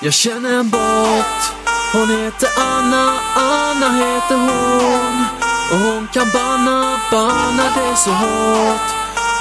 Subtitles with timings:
[0.00, 1.54] Jag känner en bot
[1.92, 5.24] Hon heter Anna, Anna heter hon.
[5.72, 8.80] Och hon kan banna, banna det så hårt.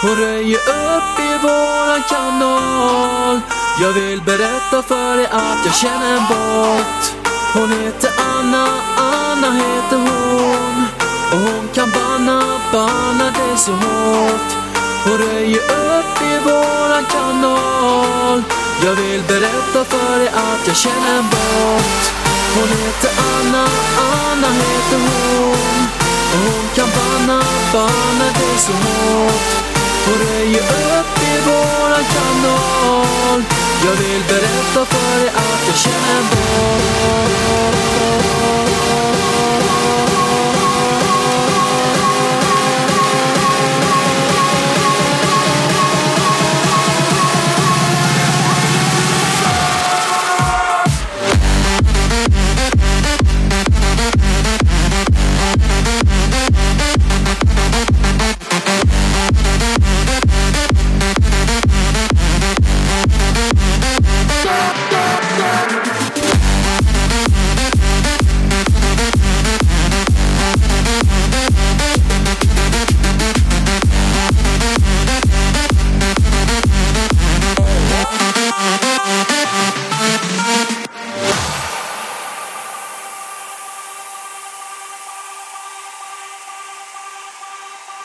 [0.01, 3.39] Hon röjer upp i våran kanal.
[3.81, 7.13] Jag vill berätta för dig att jag känner en bot
[7.53, 8.67] Hon heter Anna,
[8.97, 10.85] Anna heter hon.
[11.31, 14.49] Och hon kan banna, banna det så hårt.
[15.05, 18.43] Hon röjer upp i våran kanal
[18.85, 22.13] jag vill berätta för dig att jag känner en bot
[22.55, 23.67] Hon heter Anna,
[23.97, 25.87] Anna heter hon.
[26.33, 29.49] Och hon kan banna, banna dig så hårt.
[30.05, 33.43] Hon röjer upp i våran kanal.
[33.85, 38.22] Jag vill berätta för dig att jag känner en bot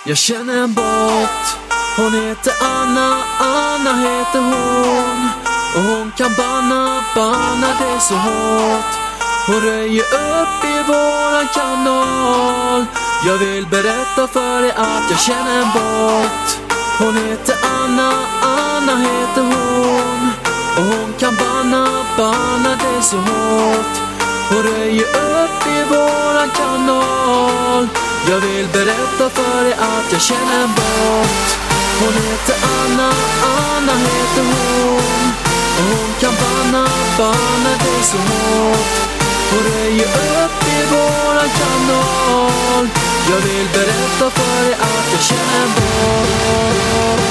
[0.04, 1.58] Jag känner en bot
[1.96, 5.28] Hon heter Anna, Anna heter hon.
[5.76, 8.92] Och hon kan banna, banna det så hårt.
[9.46, 12.84] Hon röjer upp i våran kanal.
[13.26, 16.58] Jag vill berätta för dig att jag känner en bot
[16.98, 20.30] Hon heter Anna, Anna heter hon.
[20.76, 23.94] Och hon kan banna, banna det så hårt.
[24.50, 27.88] Hon röjer upp i våran kanal
[28.30, 31.58] jag vill berätta för dig att jag känner en bot
[32.00, 33.12] Hon heter Anna,
[33.42, 35.32] Anna heter hon.
[35.78, 38.94] Och hon kan banna, banna dig så hårt.
[39.50, 42.88] Hon röjer upp i våran kanal.
[43.30, 47.27] Jag vill berätta för dig att jag känner en bot